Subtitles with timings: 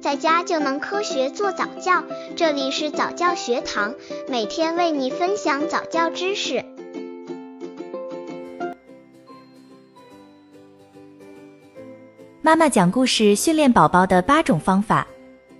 [0.00, 2.02] 在家就能科学做早教。
[2.34, 3.94] 这里是早教学堂，
[4.28, 6.64] 每天为你分享早教知识。
[12.40, 15.06] 妈妈讲故事训练宝宝的八种方法：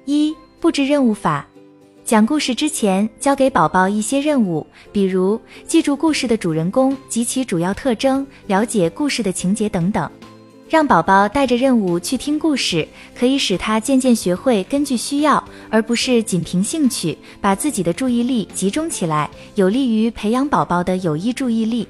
[0.06, 1.46] 一、布置任务法。
[2.02, 10.10] 讲故事之前，交给宝宝一些任务，比如记住故事的主人公及其主要特征，了解故事的情节等等。
[10.70, 12.86] 让宝宝带着任务去听故事，
[13.18, 21.88] 可以使他渐渐学会根据需要，而不是仅凭兴趣，把自己的注意力集中起来，有利于培养宝宝的有意注意力。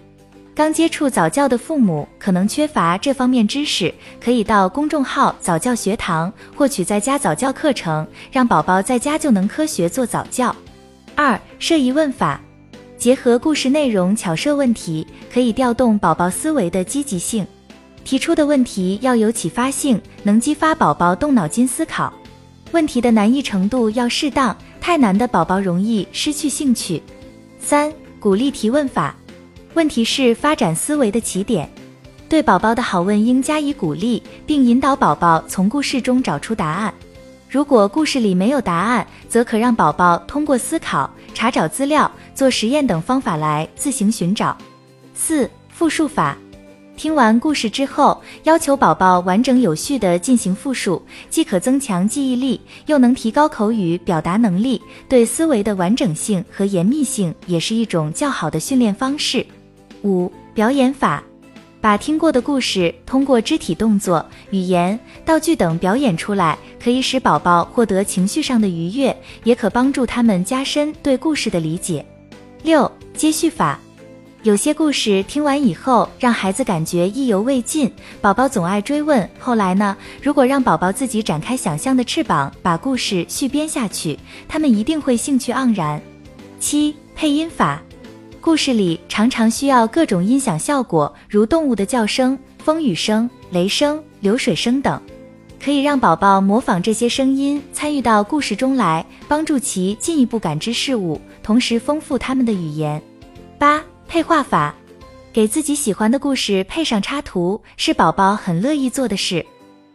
[0.54, 10.56] 刚接触早教的父母可能缺乏这方面知识，可以到公众号早教学堂获取在家早教课程，让宝宝在家就能科学做早教。
[11.14, 12.40] 二、设疑问法，
[12.96, 17.46] 结合故事内容巧设问题，可以调动宝宝思维的积极性。
[18.04, 22.12] 提出的问题要有启发性，能激发宝宝动脑筋思考。
[22.72, 27.02] 问题的难易程度要适当，太难的宝宝容易失去兴趣。
[27.60, 29.14] 三、鼓励提问法。
[29.74, 31.70] 问题是发展思维的起点，
[32.28, 36.92] 对宝宝的好问应加以鼓励，并引导宝宝从故事中找出答案。
[37.48, 44.56] 如果故事里没有答案，则可让宝宝通过思考、查找资料、做实验等方法来自行寻找。
[45.14, 46.36] 四、复述法。
[47.00, 59.46] 听完故事之后，要求宝宝完整有序地进行复述，既可增强记忆力，又能提高口语表达能力，对思维的完整性和严密性也是一种较好的训练方式。
[60.02, 61.24] 五、表演法，
[61.80, 72.04] 把听过的故事通过肢体动作、语言、道具等表演出来，可以使宝宝获得情绪上的愉悦，也可帮助他们加深对故事的理解。
[72.62, 73.80] 六、接续法，
[74.42, 79.94] 有些故事听完以后，让孩子感觉意犹未尽，宝宝总爱追问后来呢？
[80.22, 84.18] 如果让宝宝自己展开想象的翅膀，把故事续编下去，
[84.48, 86.00] 他们一定会兴趣盎然。
[86.58, 87.82] 七、配音法。
[88.40, 94.98] 故事里常常需要各种音响效果，如动物的叫声、风雨声、雷声、流水声等，
[95.62, 103.02] 可以让宝宝模仿这些声音，参与到故事中来，帮助其进一步感知事物，同时丰富他们的语言。
[103.58, 104.74] 八、配画法，
[105.32, 109.46] 给自己喜欢的故事配上插图，是宝宝很乐意做的事。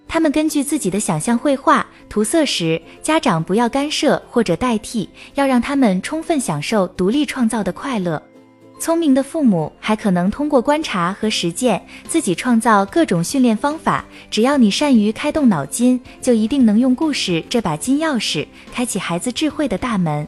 [0.07, 8.23] 他们根据自己的想象绘画涂色时，家长不要干涉或者代替，要让他们充分享受独立创造的快乐。
[8.79, 14.05] 聪明的父母还可能通过观察和实践，自己创造各种训练方法。
[14.31, 20.25] 只要你善于开动脑筋，就一定能用故事这把金钥匙，开启孩子智慧的大门。